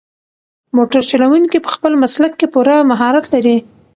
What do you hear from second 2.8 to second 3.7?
مهارت لري.